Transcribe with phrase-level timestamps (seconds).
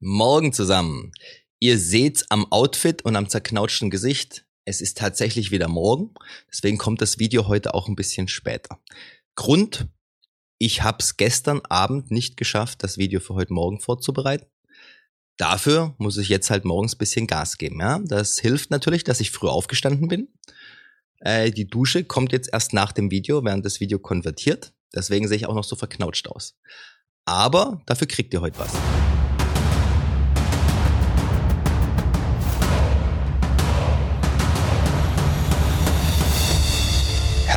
[0.00, 1.10] Morgen zusammen.
[1.58, 4.44] Ihr seht's am Outfit und am zerknautschten Gesicht.
[4.64, 6.14] Es ist tatsächlich wieder morgen.
[6.52, 8.78] Deswegen kommt das Video heute auch ein bisschen später.
[9.34, 9.88] Grund,
[10.58, 14.46] ich hab's gestern Abend nicht geschafft, das Video für heute Morgen vorzubereiten.
[15.36, 17.80] Dafür muss ich jetzt halt morgens bisschen Gas geben.
[17.80, 17.98] Ja?
[18.04, 20.28] Das hilft natürlich, dass ich früh aufgestanden bin.
[21.18, 24.72] Äh, die Dusche kommt jetzt erst nach dem Video, während das Video konvertiert.
[24.94, 26.56] Deswegen sehe ich auch noch so verknautscht aus.
[27.24, 28.72] Aber dafür kriegt ihr heute was.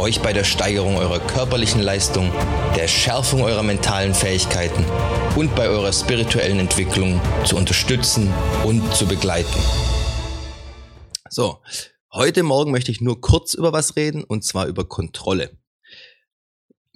[0.00, 2.32] euch bei der Steigerung eurer körperlichen Leistung,
[2.74, 4.84] der Schärfung eurer mentalen Fähigkeiten
[5.36, 8.32] und bei eurer spirituellen Entwicklung zu unterstützen
[8.64, 9.60] und zu begleiten.
[11.28, 11.58] So,
[12.14, 15.58] heute Morgen möchte ich nur kurz über was reden und zwar über Kontrolle.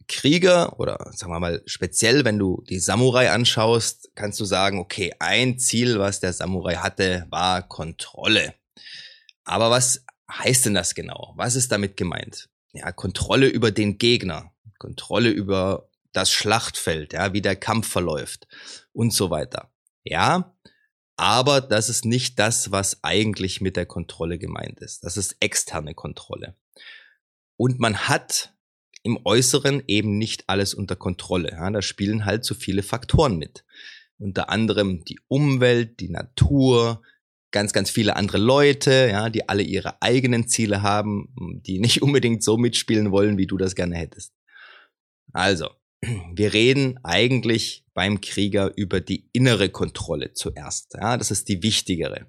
[0.09, 5.13] Krieger oder sagen wir mal speziell, wenn du die Samurai anschaust, kannst du sagen, okay,
[5.19, 8.55] ein Ziel, was der Samurai hatte, war Kontrolle.
[9.45, 11.35] Aber was heißt denn das genau?
[11.37, 12.49] Was ist damit gemeint?
[12.75, 18.47] Ja, Kontrolle über den Gegner, Kontrolle über das Schlachtfeld, ja, wie der Kampf verläuft
[18.93, 19.71] und so weiter.
[20.05, 20.55] Ja,
[21.17, 25.05] aber das ist nicht das, was eigentlich mit der Kontrolle gemeint ist.
[25.05, 26.57] Das ist externe Kontrolle.
[27.57, 28.53] Und man hat
[29.05, 31.51] im Äußeren eben nicht alles unter Kontrolle.
[31.53, 33.65] Ja, da spielen halt so viele Faktoren mit.
[34.19, 37.03] Unter anderem die Umwelt, die Natur,
[37.55, 41.33] ganz, ganz viele andere Leute, ja, die alle ihre eigenen Ziele haben,
[41.65, 44.35] die nicht unbedingt so mitspielen wollen, wie du das gerne hättest.
[45.33, 45.71] Also,
[46.35, 50.95] wir reden eigentlich beim Krieger über die innere Kontrolle zuerst.
[50.95, 52.27] Ja, das ist die wichtigere.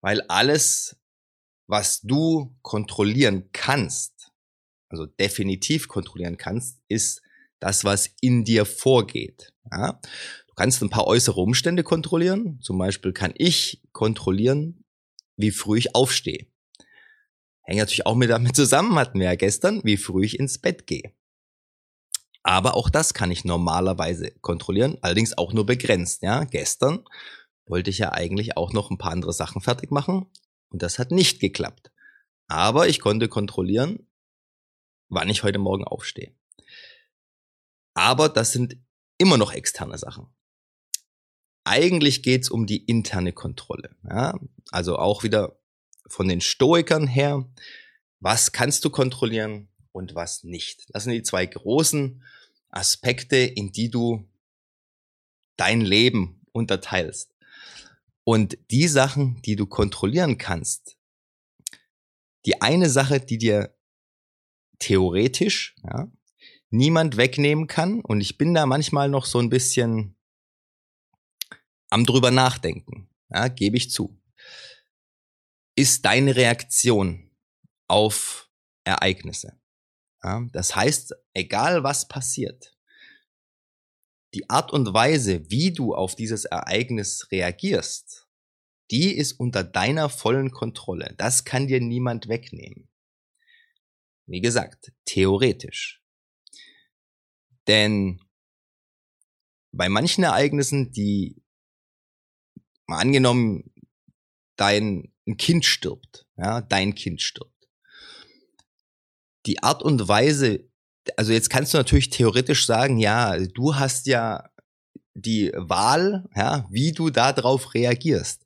[0.00, 0.96] Weil alles,
[1.68, 4.32] was du kontrollieren kannst,
[4.88, 7.20] also definitiv kontrollieren kannst, ist
[7.60, 9.52] das, was in dir vorgeht.
[9.70, 10.00] Ja?
[10.56, 12.58] Kannst ein paar äußere Umstände kontrollieren.
[12.62, 14.84] Zum Beispiel kann ich kontrollieren,
[15.36, 16.46] wie früh ich aufstehe.
[17.62, 20.86] Hängt natürlich auch mit damit zusammen, hatten wir ja gestern, wie früh ich ins Bett
[20.86, 21.12] gehe.
[22.42, 26.22] Aber auch das kann ich normalerweise kontrollieren, allerdings auch nur begrenzt.
[26.22, 27.04] Ja, gestern
[27.66, 30.30] wollte ich ja eigentlich auch noch ein paar andere Sachen fertig machen
[30.68, 31.90] und das hat nicht geklappt.
[32.46, 34.08] Aber ich konnte kontrollieren,
[35.08, 36.34] wann ich heute Morgen aufstehe.
[37.94, 38.78] Aber das sind
[39.18, 40.28] immer noch externe Sachen.
[41.68, 43.90] Eigentlich geht's um die interne Kontrolle.
[44.08, 44.38] Ja?
[44.70, 45.58] Also auch wieder
[46.06, 47.44] von den Stoikern her,
[48.20, 50.86] was kannst du kontrollieren und was nicht.
[50.90, 52.22] Das sind die zwei großen
[52.70, 54.28] Aspekte, in die du
[55.56, 57.34] dein Leben unterteilst.
[58.22, 60.96] Und die Sachen, die du kontrollieren kannst,
[62.44, 63.74] die eine Sache, die dir
[64.78, 66.12] theoretisch ja,
[66.70, 70.15] niemand wegnehmen kann, und ich bin da manchmal noch so ein bisschen
[71.96, 74.20] am drüber nachdenken, ja, gebe ich zu,
[75.76, 77.30] ist deine Reaktion
[77.88, 78.50] auf
[78.84, 79.58] Ereignisse.
[80.22, 82.76] Ja, das heißt, egal was passiert,
[84.34, 88.28] die Art und Weise, wie du auf dieses Ereignis reagierst,
[88.90, 91.14] die ist unter deiner vollen Kontrolle.
[91.16, 92.90] Das kann dir niemand wegnehmen.
[94.26, 96.02] Wie gesagt, theoretisch.
[97.66, 98.20] Denn
[99.72, 101.45] bei manchen Ereignissen, die
[102.86, 103.72] mal angenommen,
[104.56, 107.56] dein Kind stirbt, ja, dein Kind stirbt
[109.46, 110.68] die Art und Weise,
[111.16, 114.50] also jetzt kannst du natürlich theoretisch sagen, ja, du hast ja
[115.14, 118.44] die Wahl, ja, wie du da drauf reagierst.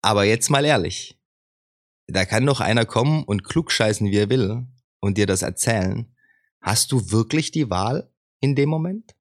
[0.00, 1.18] Aber jetzt mal ehrlich,
[2.08, 4.66] da kann doch einer kommen und klugscheißen, wie er will,
[5.00, 6.12] und dir das erzählen.
[6.60, 8.10] Hast du wirklich die Wahl
[8.40, 9.14] in dem Moment?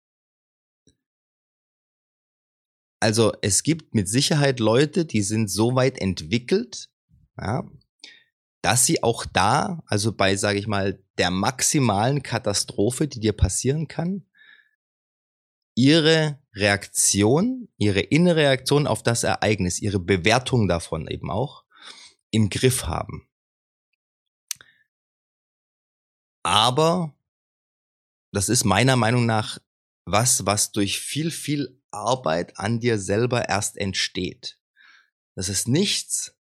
[3.01, 6.89] Also es gibt mit Sicherheit Leute, die sind so weit entwickelt,
[7.35, 7.67] ja,
[8.61, 13.87] dass sie auch da, also bei, sage ich mal, der maximalen Katastrophe, die dir passieren
[13.87, 14.27] kann,
[15.75, 21.63] ihre Reaktion, ihre innere Reaktion auf das Ereignis, ihre Bewertung davon eben auch
[22.29, 23.27] im Griff haben.
[26.43, 27.15] Aber
[28.31, 29.57] das ist meiner Meinung nach
[30.05, 34.57] was, was durch viel, viel Arbeit an dir selber erst entsteht.
[35.35, 36.35] Das ist nichts,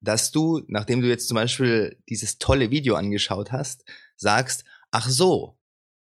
[0.00, 3.84] dass du, nachdem du jetzt zum Beispiel dieses tolle Video angeschaut hast,
[4.16, 5.58] sagst, ach so,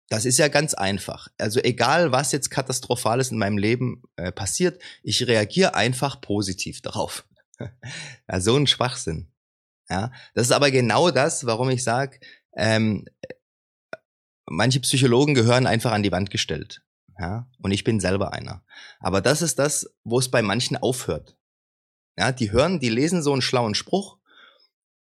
[0.09, 1.29] das ist ja ganz einfach.
[1.37, 7.25] Also egal, was jetzt katastrophales in meinem Leben äh, passiert, ich reagiere einfach positiv darauf.
[7.59, 9.31] ja, so ein Schwachsinn.
[9.89, 12.19] Ja, das ist aber genau das, warum ich sage,
[12.55, 13.05] ähm,
[14.47, 16.81] manche Psychologen gehören einfach an die Wand gestellt.
[17.17, 18.63] Ja, und ich bin selber einer.
[18.99, 21.37] Aber das ist das, wo es bei manchen aufhört.
[22.17, 24.17] Ja, die hören, die lesen so einen schlauen Spruch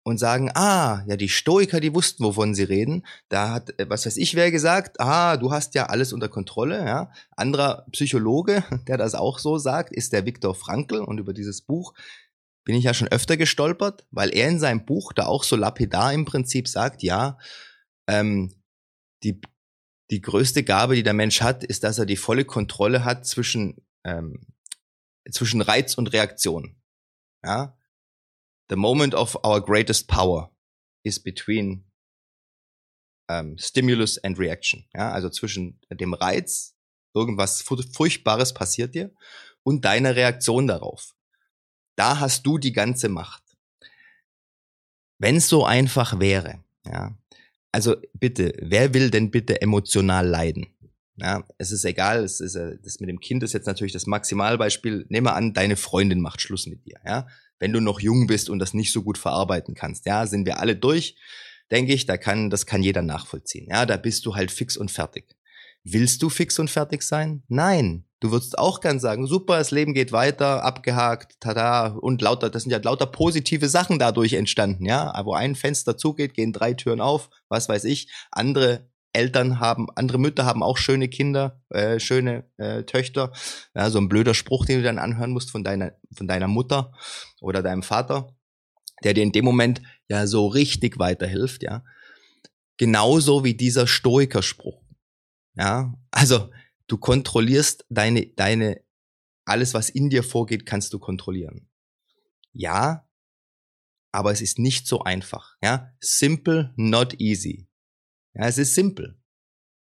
[0.03, 3.05] und sagen, ah, ja, die Stoiker, die wussten, wovon sie reden.
[3.29, 6.85] Da hat, äh, was weiß ich, wer gesagt, ah, du hast ja alles unter Kontrolle,
[6.85, 7.11] ja.
[7.35, 11.93] Anderer Psychologe, der das auch so sagt, ist der Viktor Frankl und über dieses Buch
[12.63, 16.13] bin ich ja schon öfter gestolpert, weil er in seinem Buch da auch so lapidar
[16.13, 17.37] im Prinzip sagt, ja,
[18.07, 18.53] ähm,
[19.23, 19.41] die,
[20.11, 23.81] die größte Gabe, die der Mensch hat, ist, dass er die volle Kontrolle hat zwischen,
[24.03, 24.45] ähm,
[25.31, 26.75] zwischen Reiz und Reaktion.
[27.43, 27.77] Ja,
[28.69, 30.55] the moment of our greatest power
[31.03, 31.89] is between
[33.29, 34.85] um, Stimulus and Reaction.
[34.93, 36.75] Ja, also zwischen dem Reiz,
[37.13, 39.13] irgendwas Furchtbares passiert dir,
[39.63, 41.15] und deiner Reaktion darauf.
[41.95, 43.43] Da hast du die ganze Macht.
[45.19, 47.15] Wenn es so einfach wäre, ja,
[47.71, 50.67] also bitte, wer will denn bitte emotional leiden?
[51.17, 55.05] Ja, es ist egal, es ist, das mit dem Kind ist jetzt natürlich das Maximalbeispiel.
[55.09, 56.99] Nehme an, deine Freundin macht Schluss mit dir.
[57.05, 57.27] Ja,
[57.59, 60.05] wenn du noch jung bist und das nicht so gut verarbeiten kannst.
[60.05, 61.15] Ja, sind wir alle durch,
[61.69, 63.67] denke ich, da kann, das kann jeder nachvollziehen.
[63.69, 65.35] Ja, da bist du halt fix und fertig.
[65.83, 67.43] Willst du fix und fertig sein?
[67.47, 68.05] Nein.
[68.21, 72.63] Du würdest auch gern sagen, super, das Leben geht weiter, abgehakt, tada, und lauter, das
[72.63, 75.19] sind ja lauter positive Sachen dadurch entstanden, ja.
[75.25, 78.11] Wo ein Fenster zugeht, gehen drei Türen auf, was weiß ich.
[78.29, 83.33] Andere Eltern haben, andere Mütter haben auch schöne Kinder, äh, schöne äh, Töchter.
[83.73, 86.93] Ja, so ein blöder Spruch, den du dann anhören musst von deiner, von deiner Mutter
[87.41, 88.35] oder deinem Vater,
[89.03, 91.83] der dir in dem Moment ja so richtig weiterhilft, ja.
[92.77, 94.79] Genauso wie dieser Stoikerspruch.
[95.55, 96.51] Ja, also
[96.91, 98.83] du kontrollierst deine, deine,
[99.45, 101.69] alles, was in dir vorgeht, kannst du kontrollieren.
[102.51, 103.07] Ja,
[104.11, 105.55] aber es ist nicht so einfach.
[105.63, 107.69] Ja, simple, not easy.
[108.33, 109.17] Ja, es ist simpel,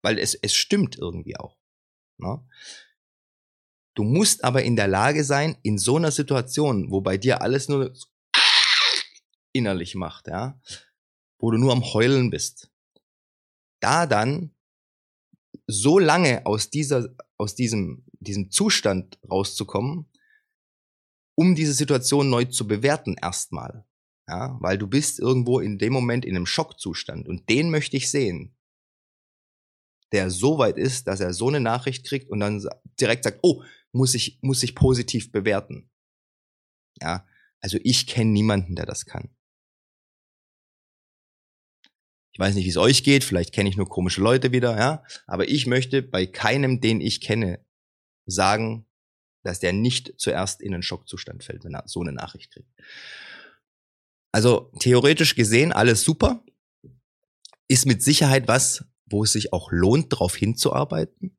[0.02, 1.58] weil es, es stimmt irgendwie auch.
[2.18, 2.46] Ne?
[3.94, 7.68] Du musst aber in der Lage sein, in so einer Situation, wo bei dir alles
[7.68, 7.92] nur
[9.52, 10.60] innerlich macht, ja,
[11.38, 12.70] wo du nur am Heulen bist,
[13.80, 14.54] da dann
[15.66, 20.10] so lange aus dieser, aus diesem, diesem Zustand rauszukommen,
[21.34, 23.86] um diese Situation neu zu bewerten erstmal.
[24.28, 28.10] Ja, weil du bist irgendwo in dem Moment in einem Schockzustand und den möchte ich
[28.10, 28.56] sehen.
[30.12, 32.64] Der so weit ist, dass er so eine Nachricht kriegt und dann
[33.00, 35.90] direkt sagt, oh, muss ich, muss ich positiv bewerten.
[37.00, 37.26] Ja,
[37.60, 39.34] also ich kenne niemanden, der das kann.
[42.32, 45.04] Ich weiß nicht, wie es euch geht, vielleicht kenne ich nur komische Leute wieder, ja,
[45.26, 47.64] aber ich möchte bei keinem, den ich kenne,
[48.26, 48.86] sagen,
[49.44, 52.70] dass der nicht zuerst in einen Schockzustand fällt, wenn er so eine Nachricht kriegt.
[54.32, 56.44] Also theoretisch gesehen alles super.
[57.68, 61.36] Ist mit Sicherheit was, wo es sich auch lohnt, darauf hinzuarbeiten.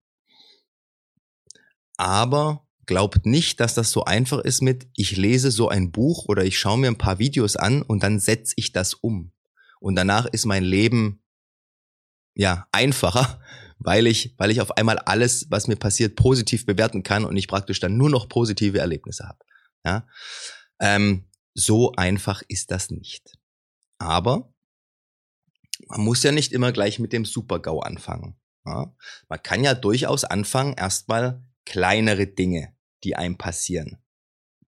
[1.98, 6.44] Aber glaubt nicht, dass das so einfach ist mit, ich lese so ein Buch oder
[6.44, 9.33] ich schaue mir ein paar Videos an und dann setze ich das um.
[9.84, 11.22] Und danach ist mein Leben
[12.36, 13.42] ja einfacher,
[13.80, 17.50] weil ich, weil ich auf einmal alles, was mir passiert, positiv bewerten kann und ich
[17.50, 19.40] praktisch dann nur noch positive Erlebnisse habe.
[19.86, 20.08] Ja?
[20.80, 23.38] Ähm, so einfach ist das nicht.
[23.98, 24.54] Aber
[25.90, 28.40] man muss ja nicht immer gleich mit dem Super-GAU anfangen.
[28.66, 28.96] Ja?
[29.28, 32.74] Man kann ja durchaus anfangen, erstmal kleinere Dinge,
[33.04, 33.98] die einem passieren,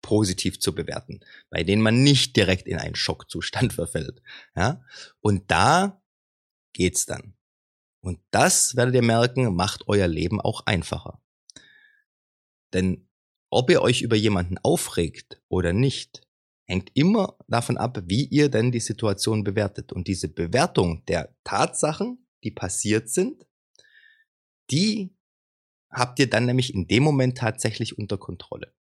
[0.09, 1.19] positiv zu bewerten,
[1.51, 4.23] bei denen man nicht direkt in einen Schockzustand verfällt.
[4.55, 4.83] Ja?
[5.21, 6.01] Und da
[6.73, 7.35] geht's dann.
[8.01, 11.21] Und das werdet ihr merken, macht euer Leben auch einfacher.
[12.73, 13.07] Denn
[13.51, 16.25] ob ihr euch über jemanden aufregt oder nicht,
[16.65, 19.91] hängt immer davon ab, wie ihr denn die Situation bewertet.
[19.91, 23.45] Und diese Bewertung der Tatsachen, die passiert sind,
[24.71, 25.15] die
[25.91, 28.73] habt ihr dann nämlich in dem Moment tatsächlich unter Kontrolle.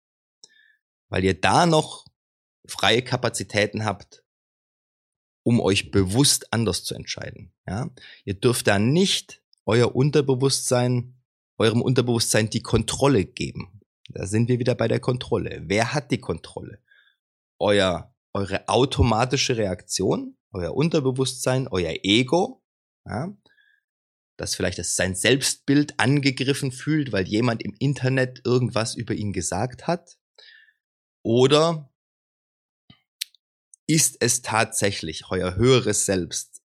[1.09, 2.07] Weil ihr da noch
[2.67, 4.25] freie Kapazitäten habt,
[5.43, 7.53] um euch bewusst anders zu entscheiden.
[7.67, 7.91] Ja?
[8.25, 11.19] Ihr dürft da nicht euer Unterbewusstsein,
[11.57, 13.81] eurem Unterbewusstsein die Kontrolle geben.
[14.11, 15.63] Da sind wir wieder bei der Kontrolle.
[15.65, 16.83] Wer hat die Kontrolle?
[17.59, 22.63] euer, eure automatische Reaktion, euer Unterbewusstsein, euer Ego,
[23.07, 23.35] ja,
[24.37, 29.87] das vielleicht das sein Selbstbild angegriffen fühlt, weil jemand im Internet irgendwas über ihn gesagt
[29.87, 30.17] hat?
[31.29, 31.93] Oder
[33.87, 36.63] ist es tatsächlich euer höheres Selbst,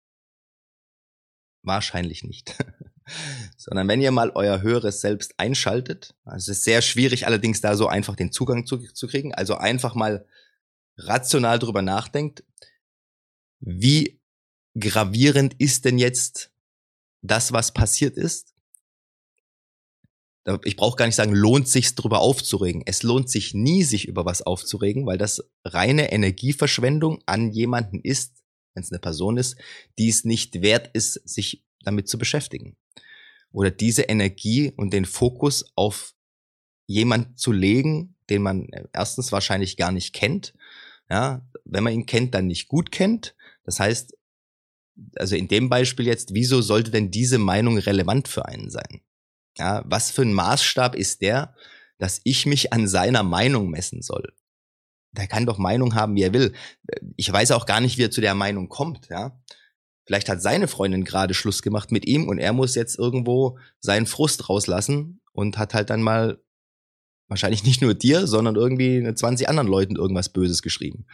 [1.63, 2.56] Wahrscheinlich nicht.
[3.58, 7.75] Sondern wenn ihr mal euer höheres Selbst einschaltet, also es ist sehr schwierig allerdings da
[7.75, 10.25] so einfach den Zugang zu, zu kriegen, also einfach mal
[10.98, 12.44] rational drüber nachdenkt,
[13.62, 14.20] wie
[14.78, 16.51] gravierend ist denn jetzt
[17.22, 18.54] das, was passiert ist?
[20.63, 22.81] Ich brauche gar nicht sagen, lohnt sich drüber aufzuregen.
[22.86, 28.43] Es lohnt sich nie, sich über was aufzuregen, weil das reine Energieverschwendung an jemanden ist,
[28.74, 29.58] wenn es eine Person ist,
[29.98, 32.77] die es nicht wert ist, sich damit zu beschäftigen.
[33.51, 36.13] Oder diese Energie und den Fokus auf
[36.88, 40.53] jemand zu legen, den man erstens wahrscheinlich gar nicht kennt.
[41.10, 43.36] Ja, wenn man ihn kennt, dann nicht gut kennt.
[43.63, 44.15] Das heißt,
[45.15, 49.01] also in dem Beispiel jetzt, wieso sollte denn diese Meinung relevant für einen sein?
[49.60, 51.54] Ja, was für ein Maßstab ist der,
[51.98, 54.34] dass ich mich an seiner Meinung messen soll?
[55.12, 56.54] Der kann doch Meinung haben, wie er will.
[57.18, 59.39] Ich weiß auch gar nicht, wie er zu der Meinung kommt, ja.
[60.06, 64.08] Vielleicht hat seine Freundin gerade Schluss gemacht mit ihm und er muss jetzt irgendwo seinen
[64.08, 66.42] Frust rauslassen und hat halt dann mal
[67.28, 71.06] wahrscheinlich nicht nur dir, sondern irgendwie 20 anderen Leuten irgendwas Böses geschrieben.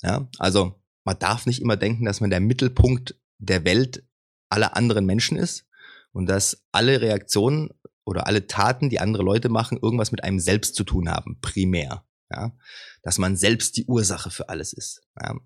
[0.00, 4.04] Ja, also man darf nicht immer denken, dass man der Mittelpunkt der Welt
[4.48, 5.66] aller anderen Menschen ist
[6.14, 7.70] und dass alle Reaktionen
[8.04, 12.06] oder alle Taten, die andere Leute machen, irgendwas mit einem selbst zu tun haben, primär.
[12.30, 12.56] Ja?
[13.02, 15.02] Dass man selbst die Ursache für alles ist.
[15.20, 15.36] Ja?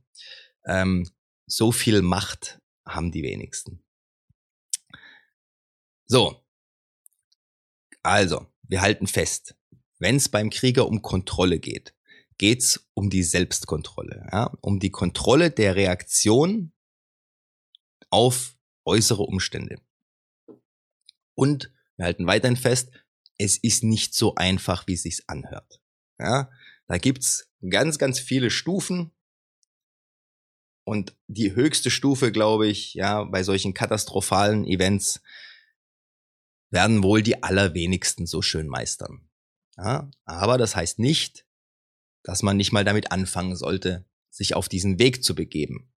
[0.67, 1.11] Ähm,
[1.47, 3.83] so viel Macht haben die wenigsten.
[6.07, 6.45] So.
[8.03, 9.57] Also, wir halten fest,
[9.99, 11.95] wenn es beim Krieger um Kontrolle geht,
[12.37, 14.53] geht's um die Selbstkontrolle, ja?
[14.61, 16.73] um die Kontrolle der Reaktion
[18.11, 19.81] auf äußere Umstände.
[21.39, 22.91] Und wir halten weiterhin fest,
[23.39, 25.81] es ist nicht so einfach, wie es sich anhört.
[26.19, 26.51] Ja?
[26.89, 29.13] Da gibt's ganz, ganz viele Stufen.
[30.83, 35.21] Und die höchste Stufe, glaube ich, ja, bei solchen katastrophalen Events
[36.71, 39.29] werden wohl die allerwenigsten so schön meistern.
[39.77, 41.47] Ja, aber das heißt nicht,
[42.25, 45.93] dass man nicht mal damit anfangen sollte, sich auf diesen Weg zu begeben.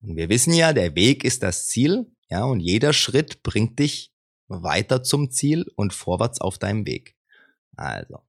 [0.00, 4.12] Und wir wissen ja, der Weg ist das Ziel, ja, und jeder Schritt bringt dich
[4.50, 7.16] weiter zum Ziel und vorwärts auf deinem Weg.
[7.76, 8.20] Also,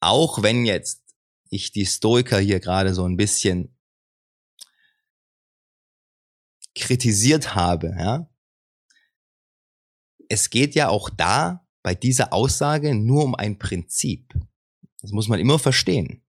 [0.00, 1.02] auch wenn jetzt
[1.50, 3.76] ich die Stoiker hier gerade so ein bisschen
[6.74, 8.28] kritisiert habe, ja,
[10.28, 14.32] es geht ja auch da bei dieser Aussage nur um ein Prinzip.
[15.02, 16.24] Das muss man immer verstehen.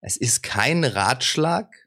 [0.00, 1.85] Es ist kein Ratschlag,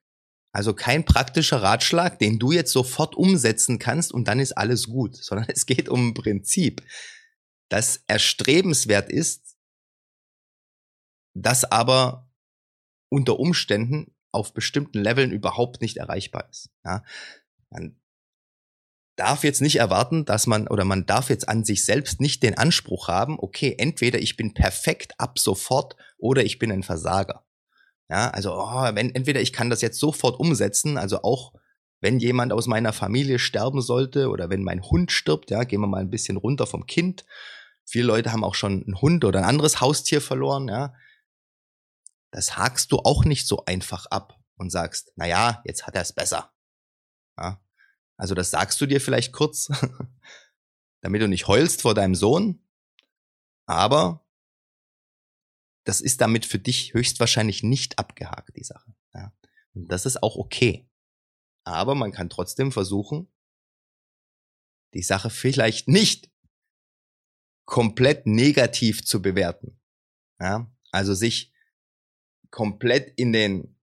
[0.51, 5.15] also kein praktischer Ratschlag, den du jetzt sofort umsetzen kannst und dann ist alles gut,
[5.24, 6.84] sondern es geht um ein Prinzip,
[7.70, 9.56] das erstrebenswert ist,
[11.36, 12.27] das aber
[13.10, 16.70] unter Umständen auf bestimmten Leveln überhaupt nicht erreichbar ist.
[16.84, 17.03] Ja,
[17.70, 18.00] man
[19.15, 22.58] darf jetzt nicht erwarten, dass man oder man darf jetzt an sich selbst nicht den
[22.58, 27.46] Anspruch haben, okay, entweder ich bin perfekt ab sofort oder ich bin ein Versager.
[28.10, 31.54] Ja, also oh, wenn entweder ich kann das jetzt sofort umsetzen, also auch
[32.01, 35.88] wenn jemand aus meiner Familie sterben sollte oder wenn mein Hund stirbt, ja, gehen wir
[35.88, 37.25] mal ein bisschen runter vom Kind.
[37.86, 40.94] Viele Leute haben auch schon einen Hund oder ein anderes Haustier verloren, ja.
[42.32, 46.01] Das hakst du auch nicht so einfach ab und sagst, na ja, jetzt hat er
[46.01, 46.54] es besser.
[47.38, 47.62] Ja.
[48.18, 49.70] Also das sagst du dir vielleicht kurz,
[51.01, 52.62] damit du nicht heulst vor deinem Sohn,
[53.66, 54.25] aber
[55.83, 58.93] das ist damit für dich höchstwahrscheinlich nicht abgehakt, die Sache.
[59.13, 59.33] Ja.
[59.74, 60.88] Und das ist auch okay.
[61.63, 63.27] Aber man kann trotzdem versuchen,
[64.93, 66.31] die Sache vielleicht nicht
[67.65, 69.79] komplett negativ zu bewerten.
[70.39, 70.71] Ja.
[70.91, 71.53] Also sich
[72.50, 73.79] komplett in den,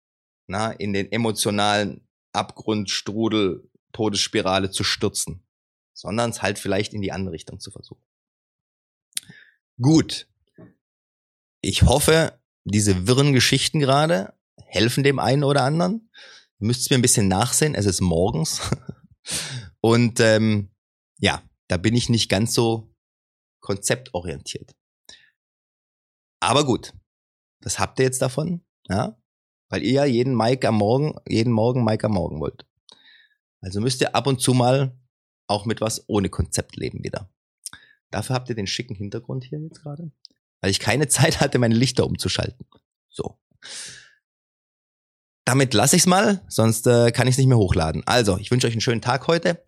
[0.46, 5.46] na, in den emotionalen Abgrundstrudel, Todesspirale zu stürzen,
[5.94, 8.04] sondern es halt vielleicht in die andere Richtung zu versuchen.
[9.80, 10.28] Gut,
[11.66, 14.34] ich hoffe, diese wirren Geschichten gerade
[14.66, 16.10] helfen dem einen oder anderen.
[16.60, 18.60] Ihr müsst mir ein bisschen nachsehen, es ist morgens.
[19.80, 20.70] Und ähm,
[21.18, 22.94] ja, da bin ich nicht ganz so
[23.60, 24.76] konzeptorientiert.
[26.40, 26.92] Aber gut,
[27.62, 28.64] was habt ihr jetzt davon?
[28.88, 29.20] Ja,
[29.68, 32.64] weil ihr ja jeden Mike am Morgen, jeden Morgen Mike am Morgen wollt.
[33.60, 34.96] Also müsst ihr ab und zu mal
[35.48, 37.28] auch mit was ohne Konzept leben wieder.
[38.10, 40.12] Dafür habt ihr den schicken Hintergrund hier jetzt gerade
[40.60, 42.66] weil ich keine Zeit hatte, meine Lichter umzuschalten.
[43.08, 43.38] So.
[45.44, 48.02] Damit lasse ich's mal, sonst äh, kann ich nicht mehr hochladen.
[48.06, 49.62] Also, ich wünsche euch einen schönen Tag heute.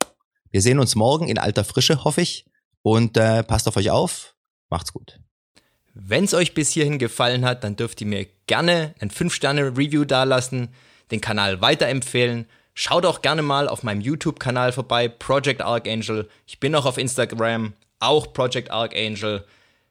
[0.50, 2.47] Wir sehen uns morgen in alter Frische, hoffe ich.
[2.83, 4.35] Und äh, passt auf euch auf.
[4.71, 5.21] Macht's gut.
[5.95, 10.68] Wenn es euch bis hierhin gefallen hat, dann dürft ihr mir gerne ein 5-Sterne-Review dalassen,
[11.11, 12.47] den Kanal weiterempfehlen
[12.80, 16.28] Schaut auch gerne mal auf meinem YouTube-Kanal vorbei, Project Archangel.
[16.47, 19.45] Ich bin auch auf Instagram, auch Project Archangel.